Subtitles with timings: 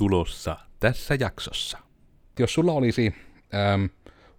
[0.00, 1.78] tulossa tässä jaksossa.
[2.38, 3.14] Jos sulla olisi
[3.54, 3.84] ähm,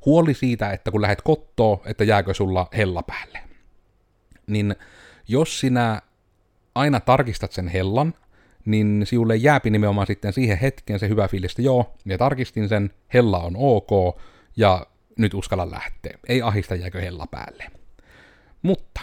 [0.06, 3.40] huoli siitä, että kun lähdet kottoon, että jääkö sulla hella päälle,
[4.48, 4.76] niin
[5.28, 6.02] jos sinä
[6.76, 8.14] aina tarkistat sen hellan,
[8.66, 12.94] niin sinulle jääpi nimenomaan sitten siihen hetkeen se hyvä fiilis, että joo, minä tarkistin sen,
[13.14, 14.20] hella on ok,
[14.58, 14.88] ja
[15.18, 16.18] nyt uskalla lähteä.
[16.28, 17.64] Ei ahista jääkö hella päälle.
[18.62, 19.02] Mutta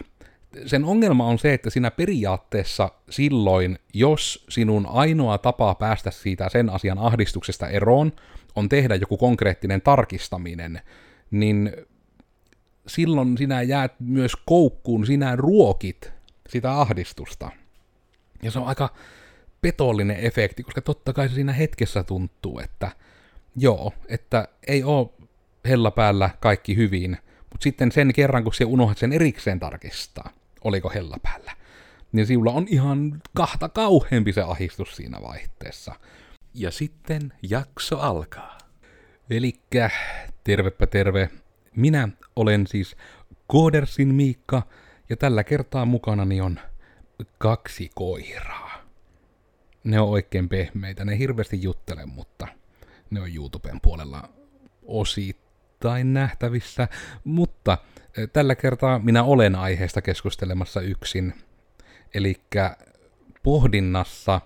[0.67, 6.71] sen ongelma on se, että siinä periaatteessa silloin, jos sinun ainoa tapa päästä siitä sen
[6.71, 8.13] asian ahdistuksesta eroon
[8.57, 10.81] on tehdä joku konkreettinen tarkistaminen,
[11.31, 11.73] niin
[12.87, 16.13] silloin sinä jäät myös koukkuun, sinä ruokit
[16.49, 17.51] sitä ahdistusta.
[18.43, 18.95] Ja se on aika
[19.61, 22.91] petollinen efekti, koska totta kai se siinä hetkessä tuntuu, että
[23.57, 25.09] joo, että ei ole
[25.69, 27.19] hella päällä kaikki hyvin,
[27.51, 30.31] mutta sitten sen kerran, kun se unohdat sen erikseen tarkistaa,
[30.65, 31.57] oliko hella päällä,
[32.13, 35.95] niin sinulla on ihan kahta kauheampi se ahistus siinä vaihteessa.
[36.55, 38.59] Ja sitten jakso alkaa.
[39.31, 39.91] Elikkä
[40.45, 41.31] tervepä terve.
[41.77, 42.97] Minä olen siis
[43.47, 44.63] Koodersin Miikka,
[45.11, 46.61] ja tällä kertaa mukanani on
[47.39, 48.83] kaksi koiraa.
[49.85, 52.49] Ne on oikein pehmeitä, ne hirveästi juttele, mutta
[53.11, 54.29] ne on YouTuben puolella
[54.87, 56.89] osittain nähtävissä.
[57.25, 57.79] Mutta
[58.33, 61.35] tällä kertaa minä olen aiheesta keskustelemassa yksin.
[62.15, 62.37] Eli
[63.43, 64.41] pohdinnassa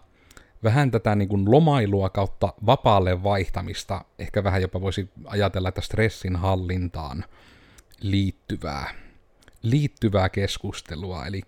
[0.65, 6.37] vähän tätä niin kuin lomailua kautta vapaalle vaihtamista, ehkä vähän jopa voisi ajatella, että stressin
[6.37, 7.25] hallintaan
[8.01, 8.91] liittyvää,
[9.63, 11.27] liittyvää keskustelua.
[11.27, 11.43] Eli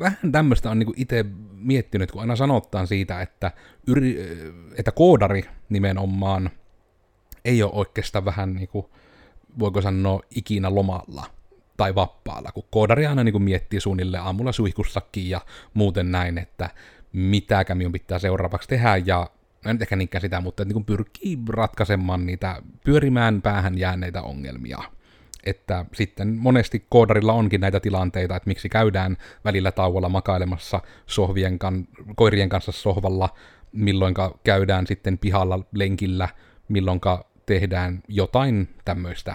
[0.00, 3.52] vähän tämmöistä on niin itse miettinyt, kun aina sanotaan siitä, että,
[3.86, 4.18] yri,
[4.76, 6.50] että koodari nimenomaan
[7.44, 8.86] ei ole oikeastaan vähän niin kuin,
[9.58, 11.26] voiko sanoa, ikinä lomalla
[11.76, 15.40] tai vappaalla, kun koodari aina niin kuin miettii suunnilleen aamulla suihkussakin ja
[15.74, 16.70] muuten näin, että
[17.12, 19.30] mitä minun pitää seuraavaksi tehdä, ja
[19.66, 24.78] en ehkä niinkään sitä, mutta niin kuin pyrkii ratkaisemaan niitä pyörimään päähän jääneitä ongelmia.
[25.44, 31.88] Että sitten monesti koodarilla onkin näitä tilanteita, että miksi käydään välillä tauolla makailemassa sohvien kan,
[32.16, 33.28] koirien kanssa sohvalla,
[33.72, 36.28] milloinka käydään sitten pihalla lenkillä,
[36.68, 39.34] milloinka tehdään jotain tämmöistä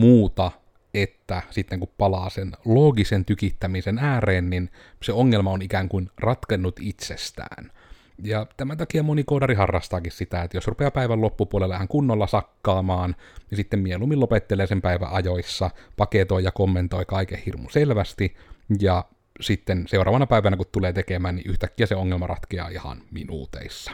[0.00, 0.50] muuta,
[0.94, 4.70] että sitten kun palaa sen loogisen tykittämisen ääreen, niin
[5.02, 7.72] se ongelma on ikään kuin ratkennut itsestään.
[8.22, 13.16] Ja tämän takia moni koodari harrastaakin sitä, että jos rupeaa päivän loppupuolella ihan kunnolla sakkaamaan,
[13.50, 18.36] niin sitten mieluummin lopettelee sen päivän ajoissa, paketoi ja kommentoi kaiken hirmu selvästi,
[18.80, 19.04] ja
[19.40, 23.92] sitten seuraavana päivänä kun tulee tekemään, niin yhtäkkiä se ongelma ratkeaa ihan minuuteissa.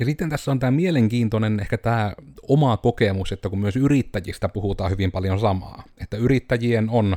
[0.00, 2.12] Ja sitten tässä on tämä mielenkiintoinen ehkä tämä
[2.48, 7.16] oma kokemus, että kun myös yrittäjistä puhutaan hyvin paljon samaa, että yrittäjien on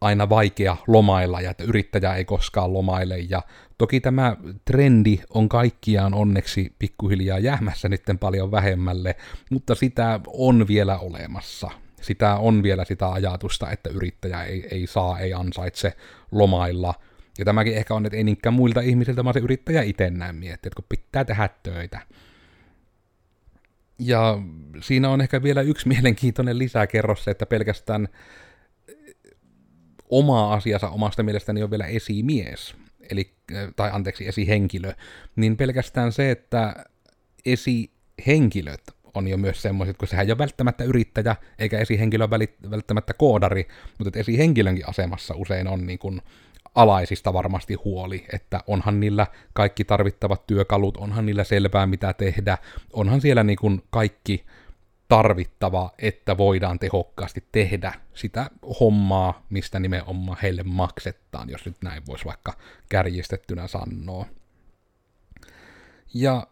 [0.00, 3.18] aina vaikea lomailla ja että yrittäjä ei koskaan lomaile.
[3.18, 3.42] Ja
[3.78, 9.16] toki tämä trendi on kaikkiaan onneksi pikkuhiljaa jäämässä nyt paljon vähemmälle,
[9.50, 11.70] mutta sitä on vielä olemassa.
[12.00, 15.92] Sitä on vielä sitä ajatusta, että yrittäjä ei, ei saa, ei ansaitse
[16.32, 16.94] lomailla–
[17.38, 20.68] ja tämäkin ehkä on, että ei niinkään muilta ihmisiltä, vaan se yrittäjä itse näin miettiä,
[20.68, 22.00] että kun pitää tehdä töitä.
[23.98, 24.38] Ja
[24.80, 28.08] siinä on ehkä vielä yksi mielenkiintoinen lisäkerros se, että pelkästään
[30.08, 32.74] oma asiansa omasta mielestäni on vielä esimies,
[33.10, 33.32] eli,
[33.76, 34.92] tai anteeksi, esihenkilö,
[35.36, 36.84] niin pelkästään se, että
[37.46, 38.82] esihenkilöt
[39.14, 42.30] on jo myös semmoiset, kun sehän ei ole välttämättä yrittäjä, eikä esihenkilö
[42.70, 46.22] välttämättä koodari, mutta että esihenkilönkin asemassa usein on niin kuin
[46.76, 52.58] alaisista varmasti huoli, että onhan niillä kaikki tarvittavat työkalut, onhan niillä selvää mitä tehdä,
[52.92, 54.44] onhan siellä niin kuin kaikki
[55.08, 58.50] tarvittava, että voidaan tehokkaasti tehdä sitä
[58.80, 62.52] hommaa, mistä nimenomaan heille maksettaan, jos nyt näin voisi vaikka
[62.88, 64.26] kärjistettynä sanoa.
[66.14, 66.46] Ja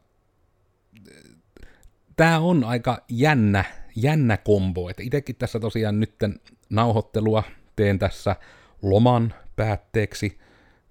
[2.17, 3.65] tämä on aika jännä,
[3.97, 7.43] jännä kombo, että itsekin tässä tosiaan nytten nauhoittelua
[7.77, 8.37] teen tässä
[8.83, 10.39] loman päätteeksi,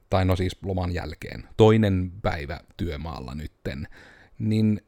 [0.10, 3.88] tai no siis loman jälkeen, toinen päivä työmaalla nytten,
[4.40, 4.82] niin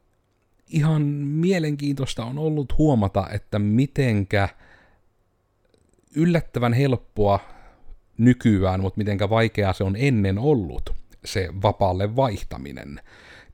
[0.67, 4.50] ihan mielenkiintoista on ollut huomata, että mitenkä
[6.15, 7.39] yllättävän helppoa
[8.17, 10.94] nykyään, mutta mitenkä vaikeaa se on ennen ollut,
[11.25, 13.01] se vapaalle vaihtaminen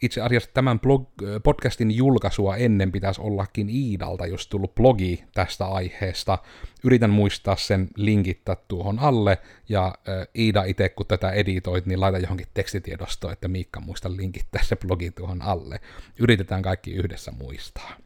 [0.02, 1.10] itse asiassa tämän blog,
[1.44, 6.38] podcastin julkaisua ennen pitäisi ollakin Iidalta jos tullut blogi tästä aiheesta.
[6.84, 9.38] Yritän muistaa sen linkittää tuohon alle,
[9.70, 9.96] ja
[10.38, 15.12] Iida itse kun tätä editoit, niin laita johonkin tekstitiedostoon, että Miikka muista linkittää se blogi
[15.12, 15.80] tuohon alle.
[16.20, 17.98] Yritetään kaikki yhdessä muistaa.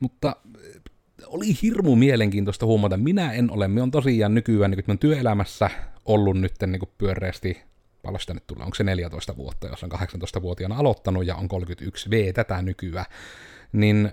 [0.00, 0.36] Mutta
[1.26, 2.96] oli hirmu mielenkiintoista huomata.
[2.96, 5.70] Minä en ole, me on tosiaan nykyään niin työelämässä
[6.06, 7.62] ollut nyt niin pyöreästi
[8.06, 12.32] paljon sitä nyt tulee, onko se 14 vuotta, jos on 18-vuotiaana aloittanut ja on 31V
[12.34, 13.06] tätä nykyään,
[13.72, 14.10] niin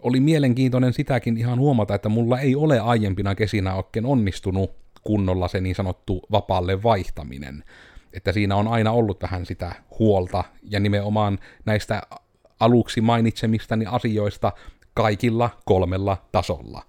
[0.00, 4.70] oli mielenkiintoinen sitäkin ihan huomata, että mulla ei ole aiempina kesinä oikein onnistunut
[5.04, 7.64] kunnolla se niin sanottu vapaalle vaihtaminen.
[8.12, 12.02] Että siinä on aina ollut vähän sitä huolta, ja nimenomaan näistä
[12.60, 14.52] aluksi mainitsemistani asioista
[14.94, 16.82] kaikilla kolmella tasolla.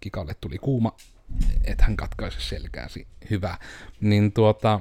[0.00, 0.92] Kikalle tuli kuuma,
[1.66, 3.06] että hän katkaisi selkääsi.
[3.30, 3.58] Hyvä.
[4.00, 4.80] Niin tuota,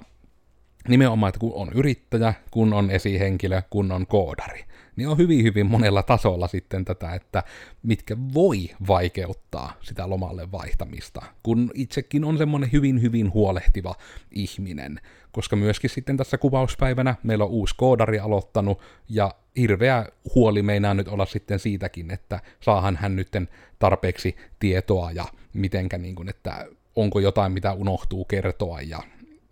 [0.88, 4.66] nimenomaan, että kun on yrittäjä, kun on esihenkilö, kun on koodari,
[4.96, 7.44] niin on hyvin hyvin monella tasolla sitten tätä, että
[7.84, 13.96] mitkä voi vaikeuttaa sitä lomalle vaihtamista, kun itsekin on semmoinen hyvin hyvin huolehtiva
[14.32, 15.00] ihminen,
[15.32, 20.06] koska myöskin sitten tässä kuvauspäivänä meillä on uusi koodari aloittanut, ja hirveä
[20.36, 23.50] huoli meinaa nyt olla sitten siitäkin, että saahan hän nytten
[23.80, 26.66] tarpeeksi tietoa ja mitenkä niin kuin, että
[26.96, 29.00] onko jotain, mitä unohtuu kertoa ja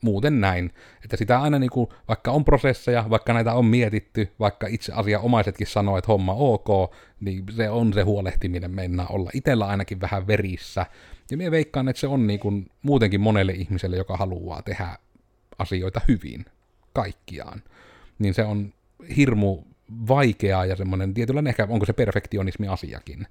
[0.04, 0.72] muuten näin.
[1.04, 5.68] Että sitä aina niin kuin, vaikka on prosesseja, vaikka näitä on mietitty, vaikka itse omaisetkin
[5.68, 6.68] sanoo, että homma ok,
[7.20, 10.86] niin se on se huolehtiminen mennä olla itsellä ainakin vähän verissä.
[11.32, 14.98] Ja minä veikkaan, että se on niin kuin muutenkin monelle ihmiselle, joka haluaa tehdä
[15.60, 16.46] asioita hyvin,
[16.94, 17.64] kaikkiaan.
[18.20, 18.74] Niin se on
[19.16, 19.64] hirmu
[20.08, 23.28] vaikeaa ja semmoinen tietynlainen ehkä, onko se perfektionismi asiakin.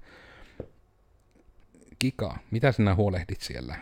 [2.03, 3.75] Kika, mitä sinä huolehdit siellä?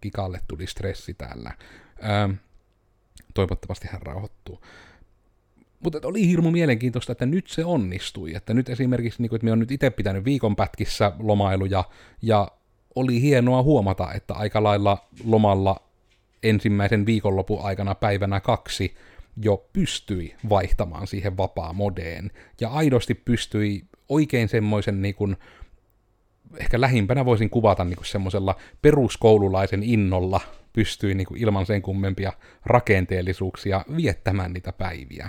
[0.00, 1.52] Kikalle tuli stressi täällä.
[2.02, 2.34] Öö,
[3.34, 4.60] toivottavasti hän rauhoittuu.
[5.80, 8.34] Mutta oli hirmu mielenkiintoista, että nyt se onnistui.
[8.34, 11.84] Että nyt esimerkiksi, niin kuin, että me on nyt itse pitänyt viikonpätkissä lomailuja,
[12.22, 12.48] ja
[12.94, 15.82] oli hienoa huomata, että aika lailla lomalla
[16.42, 18.96] ensimmäisen viikonlopun aikana päivänä kaksi
[19.42, 22.30] jo pystyi vaihtamaan siihen vapaa-modeen,
[22.60, 25.36] ja aidosti pystyi oikein semmoisen niin kuin,
[26.56, 30.40] ehkä lähimpänä voisin kuvata niin kuin semmoisella peruskoululaisen innolla
[30.72, 32.32] pystyi niin kuin ilman sen kummempia
[32.66, 35.28] rakenteellisuuksia viettämään niitä päiviä.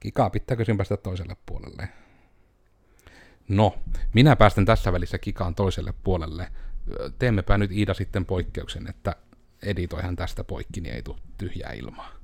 [0.00, 1.88] Kikaa, pitääkö sinun päästä toiselle puolelle?
[3.48, 3.78] No,
[4.14, 6.48] minä päästän tässä välissä Kikaan toiselle puolelle.
[7.18, 9.16] Teemmepä nyt Iida sitten poikkeuksen, että
[9.62, 12.19] editoihan tästä poikki, niin ei tule tyhjää ilmaa.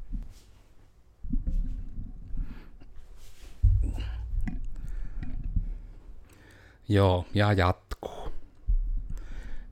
[6.88, 8.32] Joo, ja jatkuu.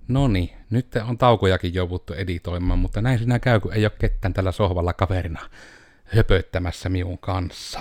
[0.08, 4.34] No niin, nyt on taukojakin jouduttu editoimaan, mutta näin sinä käy, kun ei ole ketään
[4.34, 5.40] tällä sohvalla kaverina
[6.04, 7.80] höpöttämässä minun kanssa.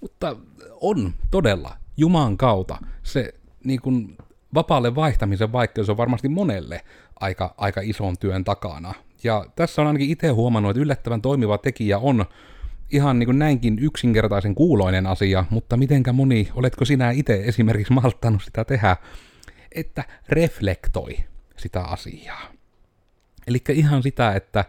[0.00, 0.36] Mutta
[0.80, 3.34] on todella Juman kautta se
[3.64, 4.16] niin kuin,
[4.54, 6.84] vapaalle vaihtamisen vaikeus on varmasti monelle
[7.20, 8.94] aika, aika ison työn takana.
[9.24, 12.24] Ja tässä on ainakin itse huomannut, että yllättävän toimiva tekijä on
[12.92, 18.42] ihan niin kuin näinkin yksinkertaisen kuuloinen asia, mutta mitenkä moni, oletko sinä itse esimerkiksi malttanut
[18.42, 18.96] sitä tehdä,
[19.72, 21.16] että reflektoi
[21.56, 22.52] sitä asiaa.
[23.46, 24.64] Eli ihan sitä, että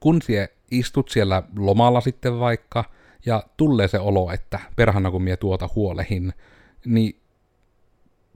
[0.00, 2.84] kun sie istut siellä lomalla sitten vaikka,
[3.26, 6.32] ja tulee se olo, että perhana kun mie tuota huolehin,
[6.84, 7.20] niin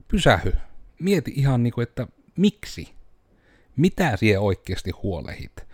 [0.07, 0.53] pysähy.
[0.99, 2.07] Mieti ihan niin kuin, että
[2.37, 2.93] miksi?
[3.75, 5.72] Mitä sie oikeasti huolehit?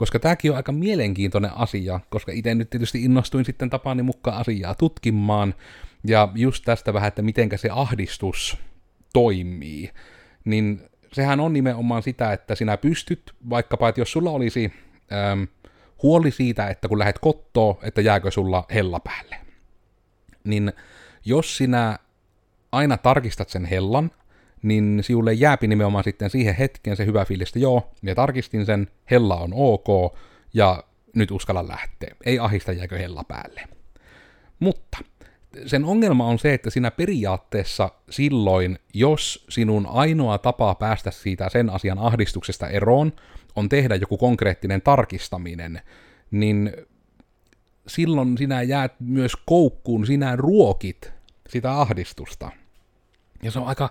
[0.00, 4.74] Koska tämäkin on aika mielenkiintoinen asia, koska itse nyt tietysti innostuin sitten tapani mukaan asiaa
[4.74, 5.54] tutkimaan,
[6.06, 8.58] ja just tästä vähän, että mitenkä se ahdistus
[9.12, 9.90] toimii,
[10.44, 10.82] niin
[11.12, 14.72] sehän on nimenomaan sitä, että sinä pystyt, vaikkapa, että jos sulla olisi
[15.12, 15.42] ähm,
[16.02, 19.36] huoli siitä, että kun lähdet kottoon, että jääkö sulla hella päälle,
[20.44, 20.72] niin
[21.24, 21.98] jos sinä
[22.72, 24.10] aina tarkistat sen hellan,
[24.62, 28.88] niin sinulle jääpi nimenomaan sitten siihen hetkeen se hyvä fiilis, että joo, minä tarkistin sen,
[29.10, 30.16] hella on ok,
[30.54, 32.14] ja nyt uskalla lähteä.
[32.26, 33.62] Ei ahista jääkö hella päälle.
[34.60, 34.98] Mutta
[35.66, 41.70] sen ongelma on se, että sinä periaatteessa silloin, jos sinun ainoa tapa päästä siitä sen
[41.70, 43.12] asian ahdistuksesta eroon
[43.56, 45.80] on tehdä joku konkreettinen tarkistaminen,
[46.30, 46.72] niin
[47.86, 51.12] silloin sinä jäät myös koukkuun, sinä ruokit
[51.48, 52.50] sitä ahdistusta.
[53.42, 53.90] Ja se on aika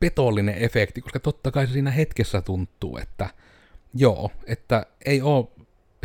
[0.00, 3.28] petollinen efekti, koska totta kai se siinä hetkessä tuntuu, että
[3.94, 5.46] joo, että ei ole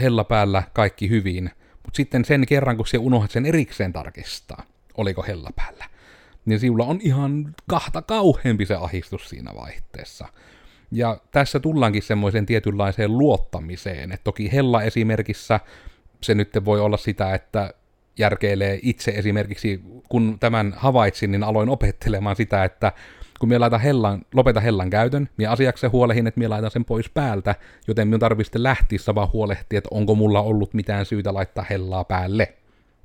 [0.01, 4.63] hella päällä kaikki hyvin, mutta sitten sen kerran, kun se unohdat sen erikseen tarkistaa,
[4.97, 5.85] oliko hella päällä,
[6.45, 10.27] niin sinulla on ihan kahta kauheampi se ahistus siinä vaihteessa.
[10.91, 15.59] Ja tässä tullaankin semmoiseen tietynlaiseen luottamiseen, että toki hella esimerkissä
[16.21, 17.73] se nyt voi olla sitä, että
[18.17, 22.91] järkeilee itse esimerkiksi, kun tämän havaitsin, niin aloin opettelemaan sitä, että
[23.43, 27.09] kun minä laitan hellan, lopeta hellan käytön, niin asiaksi huolehin, että minä laitan sen pois
[27.09, 27.55] päältä,
[27.87, 32.53] joten minun tarvitsee lähtiessä vaan huolehtia, että onko mulla ollut mitään syytä laittaa hellaa päälle.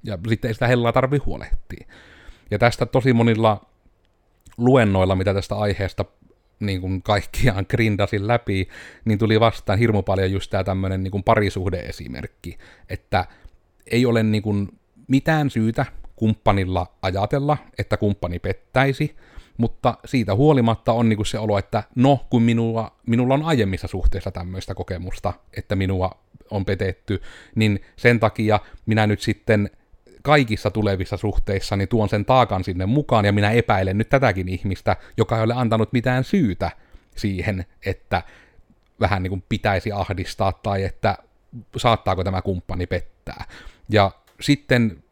[0.04, 1.87] Ja sitten ei sitä hellaa tarvi huolehtia.
[2.50, 3.66] Ja tästä tosi monilla
[4.59, 6.04] luennoilla, mitä tästä aiheesta
[6.61, 8.68] niin kuin kaikkiaan grindasin läpi,
[9.04, 13.25] niin tuli vastaan hirmu paljon just tämä tämmöinen niin parisuhdeesimerkki, että
[13.90, 14.68] ei ole niin kuin
[15.09, 19.16] mitään syytä kumppanilla ajatella, että kumppani pettäisi,
[19.59, 24.31] mutta siitä huolimatta on niinku se olo, että no, kun minua, minulla on aiemmissa suhteissa
[24.31, 26.11] tämmöistä kokemusta, että minua
[26.50, 27.23] on petetty,
[27.55, 29.71] niin sen takia minä nyt sitten
[30.23, 34.97] kaikissa tulevissa suhteissa niin tuon sen taakan sinne mukaan, ja minä epäilen nyt tätäkin ihmistä,
[35.17, 36.71] joka ei ole antanut mitään syytä
[37.17, 38.23] siihen, että
[39.00, 41.19] vähän niin kuin pitäisi ahdistaa, tai että
[41.77, 43.45] saattaako tämä kumppani pettää.
[43.88, 44.11] Ja
[44.41, 45.03] sitten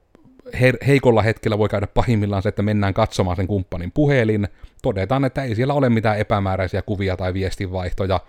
[0.86, 4.48] heikolla hetkellä voi käydä pahimmillaan se, että mennään katsomaan sen kumppanin puhelin,
[4.82, 8.20] todetaan, että ei siellä ole mitään epämääräisiä kuvia tai viestinvaihtoja,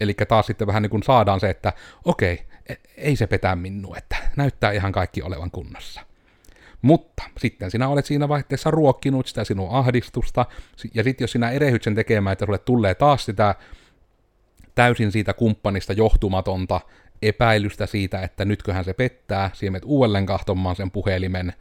[0.00, 1.72] eli taas sitten vähän niin kuin saadaan se, että
[2.04, 6.00] okei, e, ei se petä minua, että näyttää ihan kaikki olevan kunnossa.
[6.82, 10.46] Mutta sitten sinä olet siinä vaihteessa ruokkinut sitä sinun ahdistusta,
[10.94, 13.54] ja sitten jos sinä erehyt sen tekemään, että sulle tulee taas sitä
[14.74, 16.80] täysin siitä kumppanista johtumatonta
[17.28, 21.52] epäilystä siitä, että nytköhän se pettää, siemet uudelleen kahtomaan sen puhelimen,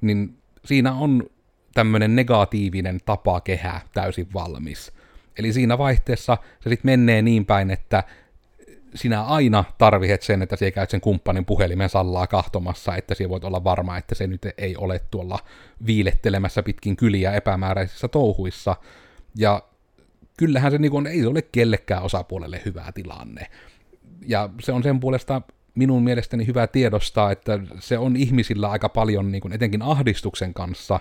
[0.00, 1.30] niin siinä on
[1.74, 4.92] tämmöinen negatiivinen tapakehä täysin valmis.
[5.38, 8.04] Eli siinä vaihteessa se sitten menee niin päin, että
[8.94, 13.44] sinä aina tarvitset sen, että sinä käyt sen kumppanin puhelimen sallaa kahtomassa, että sinä voit
[13.44, 15.38] olla varma, että se nyt ei ole tuolla
[15.86, 18.76] viilettelemässä pitkin kyliä epämääräisissä touhuissa.
[19.36, 19.62] Ja
[20.36, 23.46] kyllähän se niin kuin, ei ole kellekään osapuolelle hyvä tilanne
[24.26, 25.42] ja se on sen puolesta
[25.74, 31.00] minun mielestäni hyvä tiedostaa, että se on ihmisillä aika paljon, niin kuin etenkin ahdistuksen kanssa,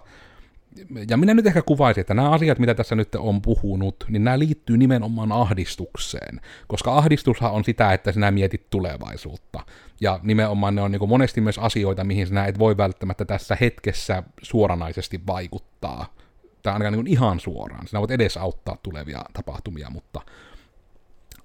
[1.10, 4.40] ja minä nyt ehkä kuvaisin, että nämä asiat, mitä tässä nyt on puhunut, niin nämä
[4.40, 9.60] liittyy nimenomaan ahdistukseen, koska ahdistushan on sitä, että sinä mietit tulevaisuutta.
[10.02, 14.24] Ja nimenomaan ne on niin monesti myös asioita, mihin sinä et voi välttämättä tässä hetkessä
[14.42, 16.14] suoranaisesti vaikuttaa.
[16.62, 17.88] Tai ainakaan niin ihan suoraan.
[17.88, 20.22] Sinä voit edes auttaa tulevia tapahtumia, mutta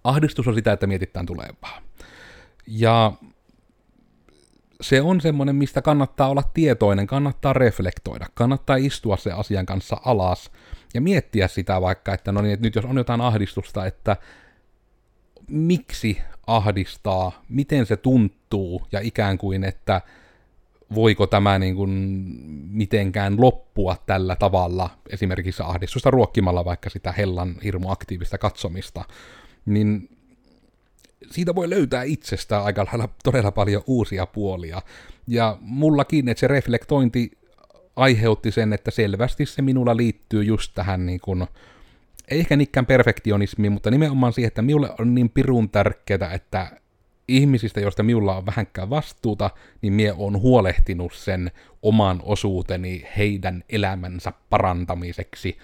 [0.04, 1.82] ahdistus on sitä, että mietitään tulevaa.
[2.66, 3.12] Ja
[4.80, 10.50] se on semmoinen, mistä kannattaa olla tietoinen, kannattaa reflektoida, kannattaa istua se asian kanssa alas
[10.94, 14.16] ja miettiä sitä vaikka, että no niin, että nyt jos on jotain ahdistusta, että
[15.49, 20.00] miksi ahdistaa, miten se tuntuu ja ikään kuin, että
[20.94, 21.90] voiko tämä niin kuin
[22.70, 29.04] mitenkään loppua tällä tavalla, esimerkiksi ahdistusta ruokkimalla vaikka sitä hellan hirmu aktiivista katsomista,
[29.66, 30.09] niin
[31.30, 34.83] siitä voi löytää itsestään aika lailla todella paljon uusia puolia.
[35.26, 37.30] Ja mullakin, että se reflektointi
[37.97, 41.47] aiheutti sen, että selvästi se minulla liittyy just tähän niin kuin,
[42.28, 46.71] ei ehkä niinkään perfektionismiin, mutta nimenomaan siihen, että minulle on niin pirun tärkeää, että
[47.28, 49.50] ihmisistä, joista minulla on vähänkään vastuuta,
[49.83, 51.50] niin mie on huolehtinut sen
[51.83, 55.59] oman osuuteni heidän elämänsä parantamiseksi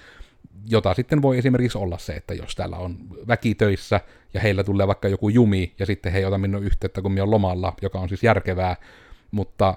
[0.67, 2.97] jota sitten voi esimerkiksi olla se, että jos täällä on
[3.29, 4.01] väki töissä
[4.35, 7.23] ja heillä tulee vaikka joku jumi ja sitten he ei ota minun yhteyttä, kun minä
[7.23, 8.77] on lomalla, joka on siis järkevää,
[9.31, 9.75] mutta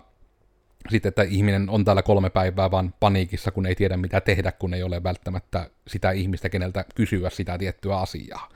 [0.89, 4.73] sitten, että ihminen on täällä kolme päivää vaan paniikissa, kun ei tiedä mitä tehdä, kun
[4.73, 8.49] ei ole välttämättä sitä ihmistä, keneltä kysyä sitä tiettyä asiaa.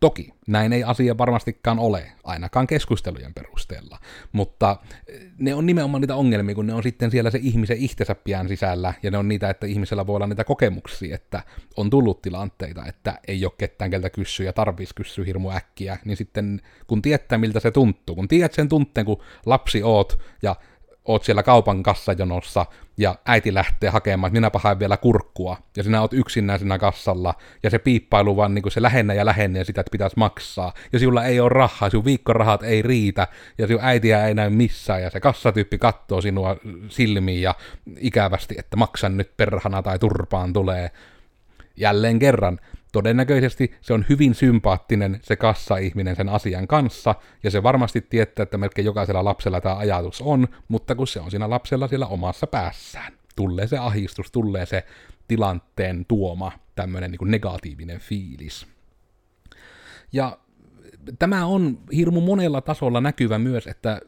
[0.00, 3.98] Toki näin ei asia varmastikaan ole, ainakaan keskustelujen perusteella,
[4.32, 4.76] mutta
[5.06, 8.48] eh, ne on nimenomaan niitä ongelmia, kun ne on sitten siellä se ihmisen itsensä pian
[8.48, 11.42] sisällä, ja ne on niitä, että ihmisellä voi olla niitä kokemuksia, että
[11.76, 16.16] on tullut tilanteita, että ei ole ketään keltä kysyä ja tarvitsisi kysyä hirmu äkkiä, niin
[16.16, 20.56] sitten kun tietää miltä se tuntuu, kun tiedät sen tunteen, kun lapsi oot ja
[21.04, 22.66] oot siellä kaupan kassajonossa
[22.96, 27.34] ja äiti lähtee hakemaan, että minäpä haen vielä kurkkua, ja sinä oot yksinään siinä kassalla,
[27.62, 31.24] ja se piippailu vaan niin se lähennä ja lähennee sitä, että pitäisi maksaa, ja sinulla
[31.24, 33.26] ei ole rahaa, sinun viikkorahat ei riitä,
[33.58, 36.56] ja sinun äitiä ei näy missään, ja se kassatyyppi katsoo sinua
[36.88, 37.54] silmiin ja
[37.96, 40.90] ikävästi, että maksan nyt perhana tai turpaan tulee.
[41.76, 42.58] Jälleen kerran,
[42.92, 48.58] todennäköisesti se on hyvin sympaattinen se kassa-ihminen sen asian kanssa, ja se varmasti tietää, että
[48.58, 53.12] melkein jokaisella lapsella tämä ajatus on, mutta kun se on siinä lapsella siellä omassa päässään,
[53.36, 54.84] tulee se ahistus, tulee se
[55.28, 58.66] tilanteen tuoma tämmöinen niin negatiivinen fiilis.
[60.12, 60.38] Ja
[61.18, 64.00] tämä on hirmu monella tasolla näkyvä myös, että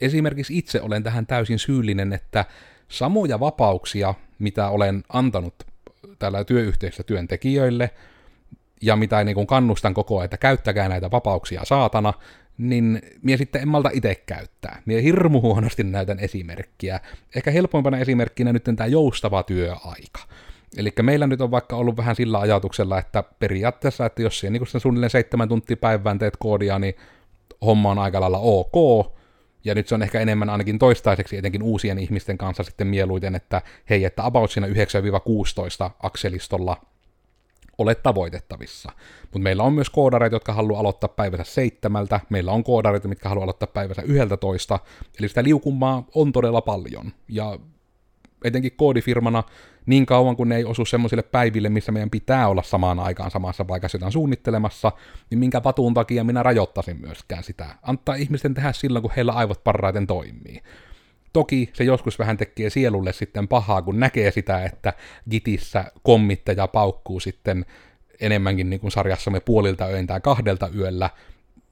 [0.00, 2.44] esimerkiksi itse olen tähän täysin syyllinen, että
[2.88, 5.54] samoja vapauksia, mitä olen antanut
[6.24, 7.90] täällä työyhteisössä työntekijöille,
[8.82, 12.12] ja mitä niin kuin kannustan koko ajan, että käyttäkää näitä vapauksia saatana,
[12.58, 14.82] niin mie sitten en malta itse käyttää.
[14.86, 17.00] Mie hirmu huonosti näytän esimerkkiä.
[17.36, 20.20] Ehkä helpoimpana esimerkkinä nyt tämä joustava työaika.
[20.76, 24.66] Eli meillä nyt on vaikka ollut vähän sillä ajatuksella, että periaatteessa, että jos siellä niin
[24.66, 26.94] sen suunnilleen seitsemän tuntia päivään teet koodia, niin
[27.64, 29.06] homma on aika lailla ok,
[29.64, 33.62] ja nyt se on ehkä enemmän ainakin toistaiseksi etenkin uusien ihmisten kanssa sitten mieluiten, että
[33.90, 34.70] hei, että about siinä 9-16
[36.02, 36.76] akselistolla
[37.78, 38.92] ole tavoitettavissa.
[39.22, 43.44] Mutta meillä on myös koodareita, jotka haluaa aloittaa päivänsä seitsemältä, meillä on koodareita, mitkä haluaa
[43.44, 44.78] aloittaa päivänsä yhdeltä toista,
[45.18, 47.58] eli sitä liukumaa on todella paljon, ja
[48.44, 49.42] etenkin koodifirmana,
[49.86, 53.64] niin kauan kun ne ei osu semmoisille päiville, missä meidän pitää olla samaan aikaan samassa
[53.64, 54.92] paikassa jotain suunnittelemassa,
[55.30, 57.66] niin minkä patuun takia minä rajoittaisin myöskään sitä.
[57.82, 60.62] Antaa ihmisten tehdä silloin, kun heillä aivot parhaiten toimii.
[61.32, 64.92] Toki se joskus vähän tekee sielulle sitten pahaa, kun näkee sitä, että
[65.30, 67.66] Gitissä kommittaja paukkuu sitten
[68.20, 71.10] enemmänkin niin kuin sarjassamme puolilta öin tai kahdelta yöllä,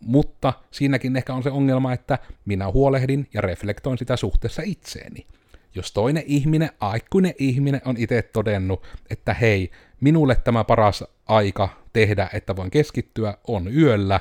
[0.01, 5.27] mutta siinäkin ehkä on se ongelma, että minä huolehdin ja reflektoin sitä suhteessa itseeni.
[5.75, 12.29] Jos toinen ihminen, aikuinen ihminen, on itse todennut, että hei, minulle tämä paras aika tehdä,
[12.33, 14.21] että voin keskittyä, on yöllä,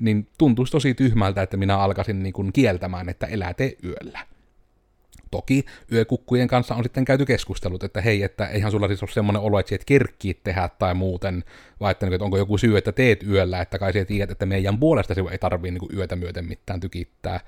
[0.00, 4.20] niin tuntuisi tosi tyhmältä, että minä alkaisin niin kuin kieltämään, että elää te yöllä.
[5.30, 9.42] Toki yökukkujen kanssa on sitten käyty keskustelut, että hei, että eihän sulla siis ole semmoinen
[9.42, 9.84] olo, että et
[10.44, 11.44] tehdä tai muuten,
[11.80, 14.46] vai että, niin, että onko joku syy, että teet yöllä, että kai sä tiedät, että
[14.46, 17.40] meidän puolesta ei tarvii niin yötä myöten mitään tykittää.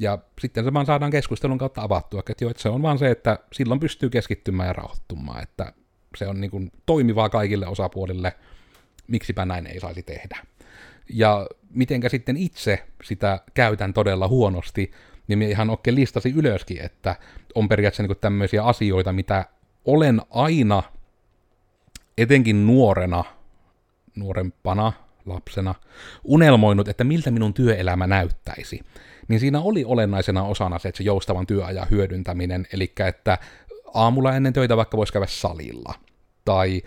[0.00, 3.10] Ja sitten se vaan saadaan keskustelun kautta avattua, että, jo, että se on vaan se,
[3.10, 5.72] että silloin pystyy keskittymään ja rauhoittumaan, että
[6.16, 8.32] se on niin kuin toimivaa kaikille osapuolille,
[9.06, 10.38] miksipä näin ei saisi tehdä.
[11.12, 14.90] Ja mitenkä sitten itse sitä käytän todella huonosti,
[15.28, 17.16] niin ihan oikein listasi ylöskin, että
[17.54, 19.44] on periaatteessa niin tämmöisiä asioita, mitä
[19.84, 20.82] olen aina,
[22.18, 23.24] etenkin nuorena,
[24.16, 24.92] nuorempana,
[25.26, 25.74] lapsena,
[26.24, 28.80] unelmoinut, että miltä minun työelämä näyttäisi.
[29.30, 33.38] Niin siinä oli olennaisena osana se, että se joustavan työajan hyödyntäminen, eli että
[33.94, 35.94] aamulla ennen töitä vaikka voisi käydä salilla,
[36.44, 36.82] tai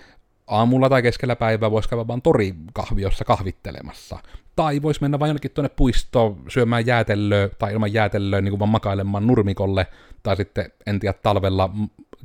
[0.48, 4.20] aamulla tai keskellä päivää voisi käydä vaan torikahviossa kahvittelemassa.
[4.56, 8.70] Tai voisi mennä vain jonnekin tuonne puistoon syömään jäätelöä tai ilman jäätelöä niin kuin vaan
[8.70, 9.88] makailemaan nurmikolle.
[10.24, 11.70] Tai sitten en tiedä talvella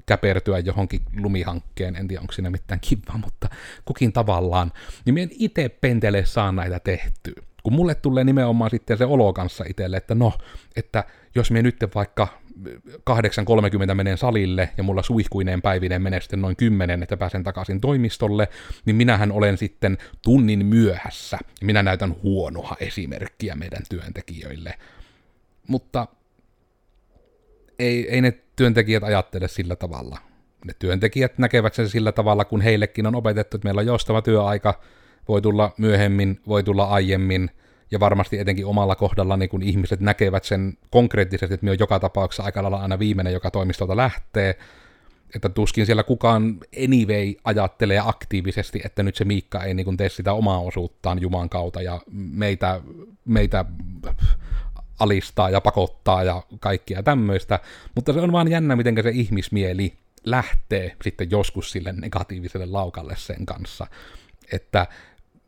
[0.07, 3.49] käpertyä johonkin lumihankkeen, en tiedä onko siinä mitään kivaa, mutta
[3.85, 4.73] kukin tavallaan.
[5.05, 7.48] Niin minä itse pentele saa näitä tehtyä.
[7.69, 10.33] Kun mulle tulee nimenomaan sitten se olo kanssa itselle, että no,
[10.77, 12.29] että jos me nyt vaikka
[13.91, 18.49] 8.30 menen salille ja mulla suihkuineen päivinen menee sitten noin 10, että pääsen takaisin toimistolle,
[18.85, 21.39] niin minähän olen sitten tunnin myöhässä.
[21.63, 24.75] Minä näytän huonoa esimerkkiä meidän työntekijöille.
[25.67, 26.07] Mutta
[27.79, 30.19] ei, ei ne työntekijät ajattele sillä tavalla.
[30.65, 34.81] Ne työntekijät näkevät sen sillä tavalla, kun heillekin on opetettu, että meillä on joustava työaika,
[35.29, 37.51] voi tulla myöhemmin, voi tulla aiemmin,
[37.91, 42.01] ja varmasti etenkin omalla kohdalla niin kun ihmiset näkevät sen konkreettisesti, että me on joka
[42.01, 44.59] tapauksessa aika lailla aina viimeinen, joka toimistolta lähtee,
[45.35, 50.33] että tuskin siellä kukaan anyway ajattelee aktiivisesti, että nyt se Miikka ei niin tee sitä
[50.33, 52.81] omaa osuuttaan Juman kautta ja meitä,
[53.25, 53.65] meitä
[54.99, 57.59] alistaa ja pakottaa ja kaikkia tämmöistä,
[57.95, 59.93] mutta se on vaan jännä, miten se ihmismieli
[60.25, 63.87] lähtee sitten joskus sille negatiiviselle laukalle sen kanssa,
[64.53, 64.87] että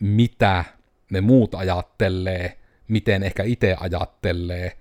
[0.01, 0.65] mitä
[1.11, 2.59] ne muut ajattelee,
[2.89, 4.77] miten ehkä itse ajattelee,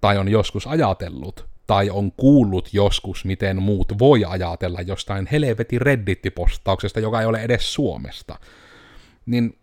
[0.00, 7.00] tai on joskus ajatellut, tai on kuullut joskus, miten muut voi ajatella jostain helvetin Reddit-postauksesta,
[7.00, 8.38] joka ei ole edes Suomesta.
[9.26, 9.58] Niin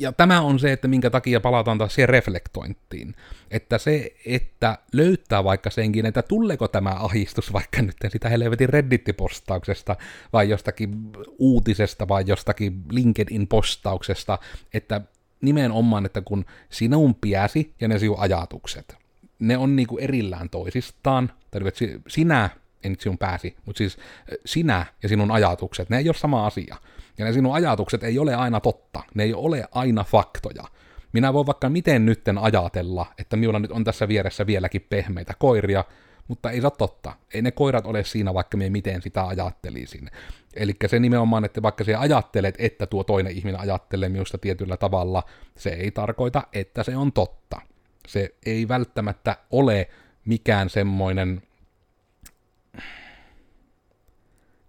[0.00, 3.14] ja tämä on se, että minkä takia palataan taas siihen reflektointiin.
[3.50, 9.96] Että se, että löytää vaikka senkin, että tuleeko tämä ahistus vaikka nyt sitä helvetin Reddit-postauksesta,
[10.32, 14.38] vai jostakin uutisesta, vai jostakin LinkedIn-postauksesta,
[14.74, 15.00] että
[15.40, 18.96] nimenomaan, että kun sinun piäsi ja ne sinun ajatukset,
[19.38, 21.60] ne on niinku erillään toisistaan, tai
[22.08, 22.50] sinä,
[22.84, 23.98] en sinun pääsi, mutta siis
[24.46, 26.76] sinä ja sinun ajatukset, ne ei ole sama asia.
[27.18, 30.64] Ja ne sinun ajatukset ei ole aina totta, ne ei ole aina faktoja.
[31.12, 35.84] Minä voin vaikka miten nytten ajatella, että minulla nyt on tässä vieressä vieläkin pehmeitä koiria,
[36.28, 37.12] mutta ei se ole totta.
[37.34, 40.10] Ei ne koirat ole siinä, vaikka me miten sitä ajattelisin.
[40.54, 45.22] Eli se nimenomaan, että vaikka se ajattelet, että tuo toinen ihminen ajattelee minusta tietyllä tavalla,
[45.56, 47.60] se ei tarkoita, että se on totta.
[48.08, 49.88] Se ei välttämättä ole
[50.24, 51.42] mikään semmoinen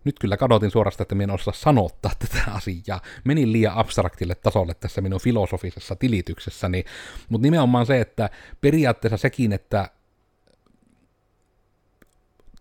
[0.09, 3.01] nyt kyllä kadotin suorastaan, että minä en osaa sanottaa tätä asiaa.
[3.23, 6.83] Menin liian abstraktille tasolle tässä minun filosofisessa tilityksessäni,
[7.29, 8.29] mutta nimenomaan se, että
[8.61, 9.89] periaatteessa sekin, että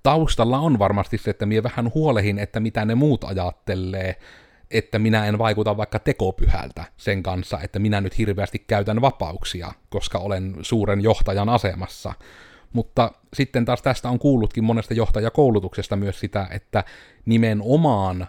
[0.02, 4.16] taustalla on varmasti se, että minä vähän huolehin, että mitä ne muut ajattelee,
[4.70, 10.18] että minä en vaikuta vaikka tekopyhältä sen kanssa, että minä nyt hirveästi käytän vapauksia, koska
[10.18, 12.12] olen suuren johtajan asemassa.
[12.72, 16.84] Mutta sitten taas tästä on kuullutkin monesta johtajakoulutuksesta myös sitä, että
[17.26, 18.28] nimenomaan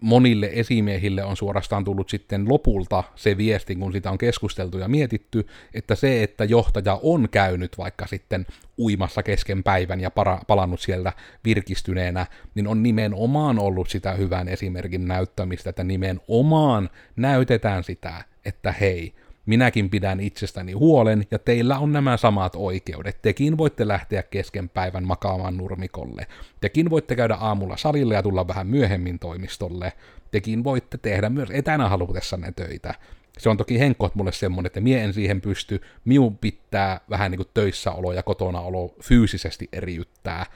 [0.00, 5.46] monille esimiehille on suorastaan tullut sitten lopulta se viesti, kun sitä on keskusteltu ja mietitty,
[5.74, 8.46] että se, että johtaja on käynyt vaikka sitten
[8.78, 11.12] uimassa kesken päivän ja para, palannut sieltä
[11.44, 19.14] virkistyneenä, niin on nimenomaan ollut sitä hyvän esimerkin näyttämistä, että nimenomaan näytetään sitä, että hei,
[19.46, 23.22] minäkin pidän itsestäni huolen, ja teillä on nämä samat oikeudet.
[23.22, 26.26] Tekin voitte lähteä kesken päivän makaamaan nurmikolle.
[26.60, 29.92] Tekin voitte käydä aamulla salille ja tulla vähän myöhemmin toimistolle.
[30.30, 32.94] Tekin voitte tehdä myös etänä halutessanne töitä.
[33.38, 35.80] Se on toki henkot mulle semmonen, että mie en siihen pysty.
[36.04, 40.46] Miun pitää vähän niin kuin töissäolo ja kotona olo fyysisesti eriyttää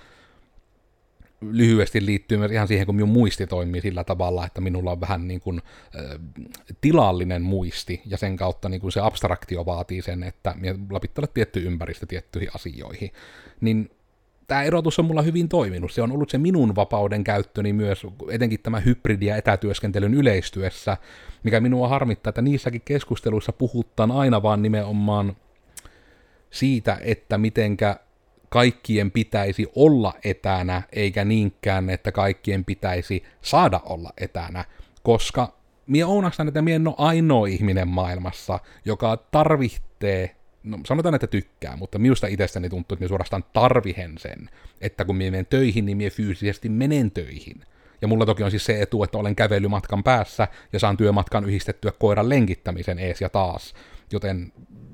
[1.40, 5.28] lyhyesti liittyy myös ihan siihen, kun minun muisti toimii sillä tavalla, että minulla on vähän
[5.28, 5.62] niin kuin,
[5.96, 6.18] ä,
[6.80, 11.32] tilallinen muisti, ja sen kautta niin kuin se abstraktio vaatii sen, että minulla pitää olla
[11.34, 13.10] tietty ympäristö tiettyihin asioihin.
[13.60, 13.90] Niin
[14.46, 15.92] tämä erotus on mulla hyvin toiminut.
[15.92, 20.96] Se on ollut se minun vapauden käyttöni myös, etenkin tämä hybridi- ja etätyöskentelyn yleistyessä,
[21.42, 25.36] mikä minua harmittaa, että niissäkin keskusteluissa puhutaan aina vaan nimenomaan
[26.50, 27.96] siitä, että mitenkä
[28.50, 34.64] kaikkien pitäisi olla etänä, eikä niinkään, että kaikkien pitäisi saada olla etänä,
[35.02, 41.26] koska minä ounastan, että minä en ole ainoa ihminen maailmassa, joka tarvitsee, no sanotaan, että
[41.26, 45.86] tykkää, mutta minusta itsestäni tuntuu, että minä suorastaan tarvihen sen, että kun minä menen töihin,
[45.86, 47.64] niin minä fyysisesti menen töihin.
[48.02, 51.92] Ja mulla toki on siis se etu, että olen kävelymatkan päässä ja saan työmatkan yhdistettyä
[51.98, 53.74] koiran lenkittämisen ees ja taas.
[54.12, 54.52] Joten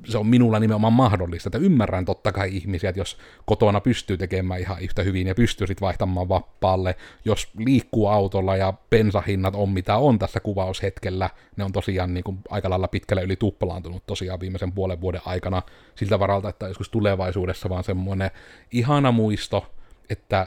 [0.08, 4.60] se on minulla nimenomaan mahdollista, että ymmärrän totta kai ihmisiä, että jos kotona pystyy tekemään
[4.60, 9.96] ihan yhtä hyvin ja pystyy sitten vaihtamaan vappaalle, jos liikkuu autolla ja bensahinnat on mitä
[9.96, 14.72] on tässä kuvaushetkellä, ne on tosiaan niin kuin aika lailla pitkälle yli tuplaantunut tosiaan viimeisen
[14.72, 15.62] puolen vuoden aikana
[15.94, 18.30] siltä varalta, että joskus tulevaisuudessa vaan semmoinen
[18.72, 19.74] ihana muisto,
[20.10, 20.46] että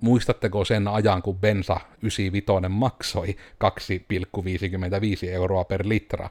[0.00, 6.30] muistatteko sen ajan, kun bensa 95 maksoi 2,55 euroa per litra,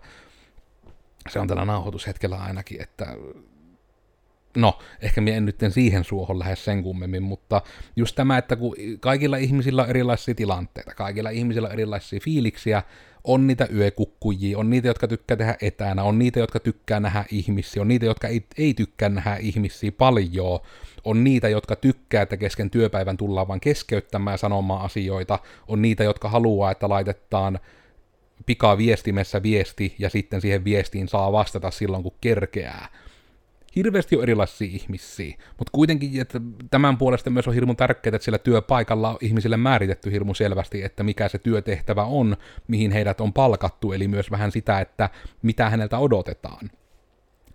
[1.29, 3.05] se on tällä nauhoitushetkellä ainakin, että
[4.57, 7.61] no, ehkä minä en nyt siihen suohon lähde sen kummemmin, mutta
[7.95, 12.83] just tämä, että kun kaikilla ihmisillä on erilaisia tilanteita, kaikilla ihmisillä on erilaisia fiiliksiä,
[13.23, 17.81] on niitä yökukkujia, on niitä, jotka tykkää tehdä etänä, on niitä, jotka tykkää nähdä ihmisiä,
[17.81, 20.59] on niitä, jotka ei, ei tykkää nähdä ihmisiä paljon,
[21.03, 26.03] on niitä, jotka tykkää, että kesken työpäivän tullaan vaan keskeyttämään ja sanomaan asioita, on niitä,
[26.03, 27.59] jotka haluaa, että laitetaan
[28.45, 32.89] pikaviestimessä viesti ja sitten siihen viestiin saa vastata silloin, kun kerkeää.
[33.75, 38.37] Hirveästi on erilaisia ihmisiä, mutta kuitenkin että tämän puolesta myös on hirmu tärkeää, että sillä
[38.37, 43.93] työpaikalla on ihmisille määritetty hirmu selvästi, että mikä se työtehtävä on, mihin heidät on palkattu,
[43.93, 45.09] eli myös vähän sitä, että
[45.41, 46.69] mitä häneltä odotetaan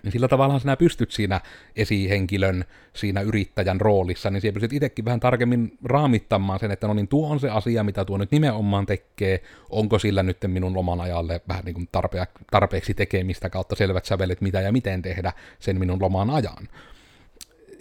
[0.03, 1.41] niin sillä tavalla sinä pystyt siinä
[1.77, 2.65] esihenkilön,
[2.97, 7.29] siinä yrittäjän roolissa, niin siellä pystyt itsekin vähän tarkemmin raamittamaan sen, että no niin tuo
[7.29, 11.65] on se asia, mitä tuo nyt nimenomaan tekee, onko sillä nyt minun oman ajalle vähän
[11.65, 11.89] niin kuin
[12.51, 16.69] tarpeeksi tekemistä kautta selvät sävelet, mitä ja miten tehdä sen minun loman ajan.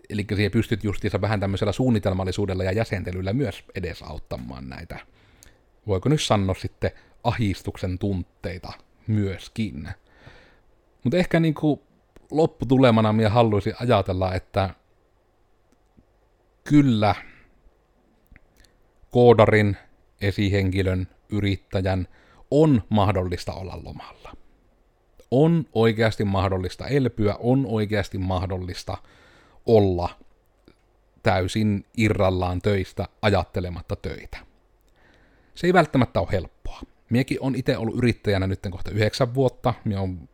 [0.10, 5.00] Eli siihen pystyt justiinsa vähän tämmöisellä suunnitelmallisuudella ja jäsentelyllä myös edesauttamaan näitä,
[5.88, 6.92] voiko nyt sanoa sitten
[7.24, 8.74] ahistuksen tunteita
[9.08, 9.90] myöskin.
[11.04, 11.82] Mutta ehkä niin kuin
[12.32, 14.70] lopputulemana minä haluaisin ajatella, että
[16.64, 17.16] kyllä
[19.10, 19.78] koodarin,
[20.22, 22.08] esihenkilön, yrittäjän
[22.52, 24.36] on mahdollista olla lomalla.
[25.32, 28.98] On oikeasti mahdollista elpyä, on oikeasti mahdollista
[29.66, 30.10] olla
[31.24, 34.38] täysin irrallaan töistä ajattelematta töitä.
[35.56, 36.80] Se ei välttämättä ole helppoa.
[37.10, 39.74] Miekin on itse ollut yrittäjänä nyt kohta yhdeksän vuotta.
[39.86, 40.30] Minä on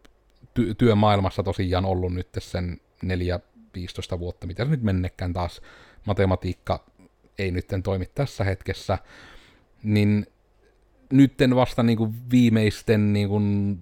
[0.60, 5.62] ty- työmaailmassa tosiaan ollut nyt sen 4-15 vuotta, mitä se nyt mennekään taas,
[6.06, 6.86] matematiikka
[7.40, 8.98] ei nyt toimi tässä hetkessä,
[9.84, 10.28] niin
[11.14, 13.78] nytten vasta niin kuin viimeisten niin kuin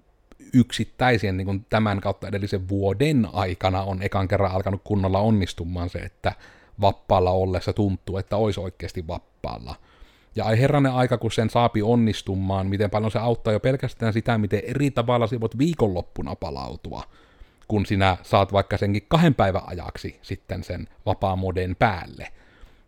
[0.54, 6.00] yksittäisien niin kuin tämän kautta edellisen vuoden aikana on ekan kerran alkanut kunnolla onnistumaan se,
[6.00, 6.34] että
[6.82, 9.76] vappaalla ollessa tuntuu, että olisi oikeasti vappaalla.
[10.36, 14.38] Ja ai herranen aika, kun sen saapi onnistumaan, miten paljon se auttaa jo pelkästään sitä,
[14.38, 17.04] miten eri tavalla sinä voit viikonloppuna palautua,
[17.68, 22.28] kun sinä saat vaikka senkin kahden päivän ajaksi sitten sen vapaa-moden päälle.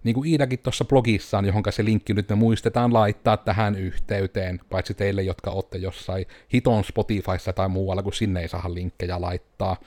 [0.04, 4.94] Niin kuin Iidakin tuossa blogissaan, johon se linkki nyt me muistetaan laittaa tähän yhteyteen, paitsi
[4.94, 9.78] teille, jotka olette jossain hiton Spotifyssa tai muualla, kun sinne ei saa linkkejä laittaa.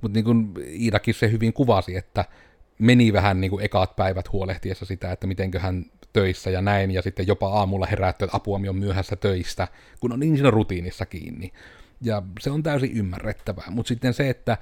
[0.00, 2.24] Mutta niin kuin Iidakin se hyvin kuvasi, että
[2.78, 7.26] meni vähän niin kuin ekat päivät huolehtiessa sitä, että mitenköhän töissä ja näin, ja sitten
[7.26, 9.68] jopa aamulla herätty, että apua on myöhässä töistä,
[10.00, 11.52] kun on niin siinä rutiinissa kiinni.
[12.02, 14.58] Ja se on täysin ymmärrettävää, mutta sitten se, että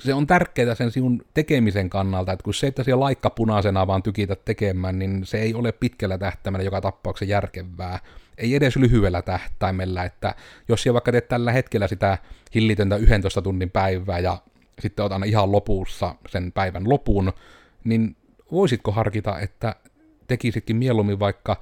[0.00, 4.02] se on tärkeää sen sinun tekemisen kannalta, että kun se, että siellä laikka punaisena vaan
[4.02, 7.98] tykitä tekemään, niin se ei ole pitkällä tähtäimellä joka tapauksessa järkevää.
[8.38, 10.34] Ei edes lyhyellä tähtäimellä, että
[10.68, 12.18] jos siellä vaikka teet tällä hetkellä sitä
[12.54, 14.38] hillitöntä 11 tunnin päivää ja
[14.80, 17.32] sitten otan ihan lopussa sen päivän lopun,
[17.84, 18.16] niin
[18.52, 19.76] voisitko harkita, että
[20.26, 21.56] tekisitkin mieluummin vaikka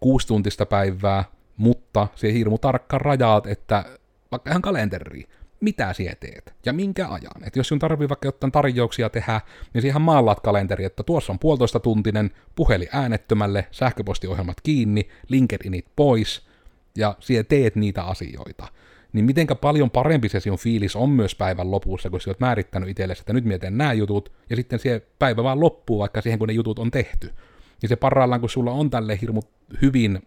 [0.00, 1.24] kuusi tuntista päivää,
[1.56, 3.84] mutta se hirmu tarkka rajaat, että
[4.30, 5.28] vaikka ihan kalenteriin,
[5.60, 7.44] mitä sinä teet ja minkä ajan.
[7.46, 9.40] Et jos sinun tarvii vaikka jotain tarjouksia tehdä,
[9.74, 16.46] niin siihen maalaat kalenteri, että tuossa on puolitoista tuntinen, puhelin äänettömälle, sähköpostiohjelmat kiinni, LinkedInit pois,
[16.96, 18.68] ja siellä teet niitä asioita.
[19.16, 22.88] Niin mitenkä paljon parempi se sinun fiilis on myös päivän lopussa, kun sinä olet määrittänyt
[22.88, 26.48] itsellesi, että nyt mietin nämä jutut, ja sitten se päivä vaan loppuu vaikka siihen, kun
[26.48, 27.32] ne jutut on tehty.
[27.82, 29.42] Ja se parhaillaan, kun sulla on tälle hirmu
[29.82, 30.22] hyvin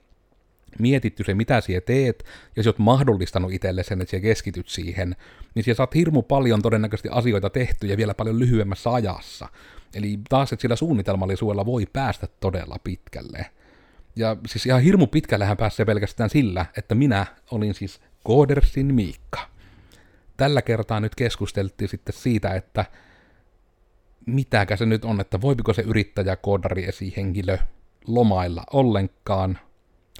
[0.80, 2.25] mietitty se, mitä siellä teet,
[2.56, 5.15] ja sä oot mahdollistanut itselle sen, että sä keskityt siihen,
[5.56, 9.47] niin sä saat hirmu paljon todennäköisesti asioita tehtyä ja vielä paljon lyhyemmässä ajassa.
[9.95, 13.45] Eli taas, että sillä suunnitelmallisuudella voi päästä todella pitkälle.
[14.15, 19.39] Ja siis ihan hirmu pitkällehän pääsee pelkästään sillä, että minä olin siis Koodersin Miikka.
[20.38, 22.86] Tällä kertaa nyt keskusteltiin sitten siitä, että
[24.25, 27.58] mitäkä se nyt on, että voipiko se yrittäjä koodari esihenkilö
[28.08, 29.60] lomailla ollenkaan,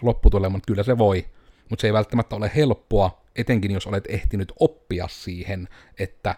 [0.02, 1.26] lopputulema, mutta kyllä se voi.
[1.70, 5.68] Mutta se ei välttämättä ole helppoa, etenkin jos olet ehtinyt oppia siihen,
[6.00, 6.36] että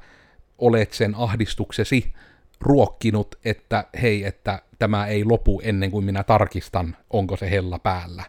[0.58, 2.14] olet sen ahdistuksesi
[2.62, 8.24] ruokkinut, että hei, että tämä ei lopu ennen kuin minä tarkistan, onko se hella päällä.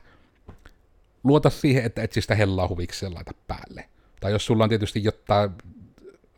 [1.24, 3.84] Luota siihen, että et sitä hellaa huvikseen laita päälle.
[4.20, 5.50] Tai jos sulla on tietysti jotain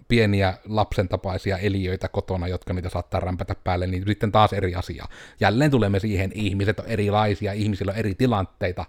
[0.09, 5.05] pieniä lapsen tapaisia eliöitä kotona, jotka niitä saattaa rämpätä päälle, niin sitten taas eri asia.
[5.41, 8.85] Jälleen tulemme siihen, ihmiset on erilaisia, ihmisillä on eri tilanteita,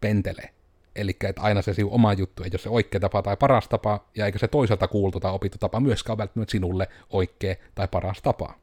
[0.00, 0.50] pentele.
[0.96, 4.04] Eli että aina se sinun oma juttu ei ole se oikea tapa tai paras tapa,
[4.14, 8.54] ja eikä se toiselta kuultu tai opittu tapa myöskään välttämättä sinulle oikea tai paras tapa.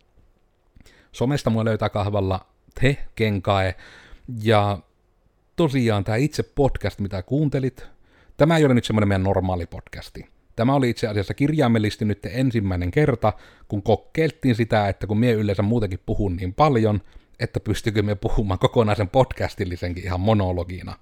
[1.12, 2.46] Somesta mua löytää kahvalla
[2.82, 3.76] te kenkae,
[4.44, 4.80] ja
[5.56, 7.88] tosiaan tämä itse podcast, mitä kuuntelit,
[8.38, 10.26] tämä ei ole nyt semmoinen meidän normaali podcasti.
[10.56, 13.34] Tämä oli itse asiassa kirjaimellisesti nyt ensimmäinen kerta,
[13.68, 17.02] kun kokeiltiin sitä, että kun mie yleensä muutenkin puhun niin paljon,
[17.40, 20.98] että pystykö me puhumaan kokonaisen podcastillisenkin ihan monologina.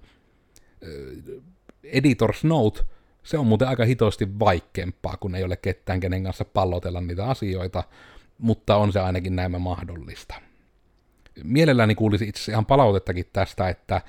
[1.86, 2.84] Editor's Note,
[3.24, 7.84] se on muuten aika hitosti vaikeampaa, kun ei ole ketään, kenen kanssa pallotella niitä asioita,
[8.38, 10.36] mutta on se ainakin näin mahdollista.
[11.44, 14.02] Mielelläni kuulisi itse ihan palautettakin tästä, että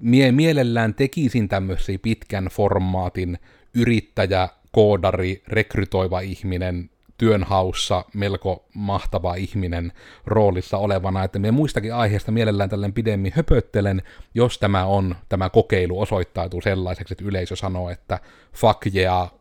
[0.00, 3.38] mie mielellään tekisin tämmöisiä pitkän formaatin
[3.74, 9.92] yrittäjä, koodari, rekrytoiva ihminen, työnhaussa melko mahtava ihminen
[10.26, 14.02] roolissa olevana, että me muistakin aiheesta mielellään tällainen pidemmin höpöttelen,
[14.34, 18.18] jos tämä on, tämä kokeilu osoittautuu sellaiseksi, että yleisö sanoo, että
[18.54, 19.32] fuck yeah,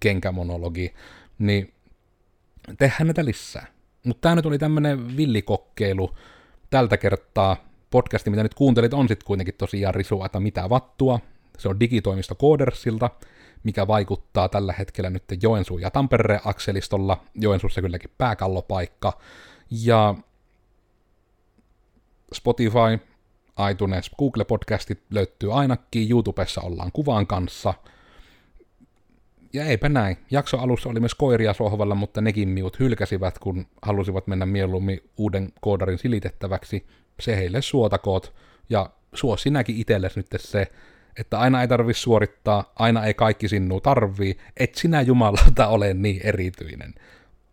[0.00, 0.94] kenkämonologi,
[1.38, 1.72] niin
[2.78, 3.66] tehdään näitä lisää.
[4.04, 6.14] Mutta tämä nyt oli tämmöinen villikokeilu
[6.70, 7.56] tältä kertaa.
[7.96, 11.20] Podcasti, mitä nyt kuuntelit, on sitten kuitenkin tosiaan risua, että mitä vattua.
[11.58, 13.10] Se on digitoimisto Codersilta
[13.62, 17.20] mikä vaikuttaa tällä hetkellä nyt Joensuun ja Tampereen akselistolla.
[17.34, 19.18] Joensuussa kylläkin pääkallopaikka.
[19.70, 20.14] Ja
[22.34, 22.98] Spotify,
[23.70, 27.74] iTunes, Google-podcastit löytyy ainakin, YouTubessa ollaan kuvan kanssa.
[29.56, 30.16] Ja eipä näin.
[30.30, 35.52] Jakso alussa oli myös koiria sohvalla, mutta nekin miut hylkäsivät, kun halusivat mennä mieluummin uuden
[35.60, 36.86] koodarin silitettäväksi.
[37.20, 38.34] Se heille suotakoot.
[38.70, 40.66] Ja suo sinäkin itsellesi nyt se,
[41.16, 46.20] että aina ei tarvi suorittaa, aina ei kaikki sinua tarvii, et sinä jumalauta ole niin
[46.24, 46.94] erityinen.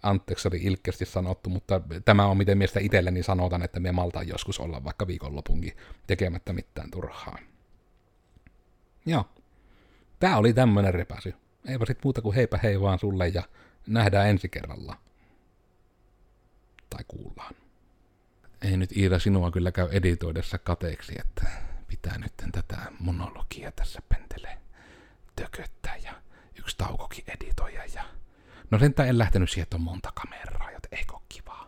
[0.04, 4.60] Anteeksi, oli ilkeästi sanottu, mutta tämä on miten miestä itselleni sanotaan, että me maltaan joskus
[4.60, 5.74] olla vaikka viikonlopunkin
[6.08, 7.38] tekemättä mitään turhaa.
[9.06, 9.26] Joo.
[10.20, 11.34] Tämä oli tämmönen repäsy.
[11.68, 13.44] Eipä sit muuta kuin heipä hei vaan sulle ja
[13.88, 14.98] nähdään ensi kerralla.
[16.90, 17.56] Tai kuullaan.
[18.62, 21.48] Ei nyt Iida sinua kyllä käy editoidessa kateeksi, että
[21.88, 24.58] pitää nyt tätä monologia tässä pentele
[25.36, 26.14] tököttää ja
[26.60, 28.04] yksi taukokin editoja ja...
[28.72, 31.63] No sentään en lähtenyt siihen, että on monta kameraa, joten eikö kivaa.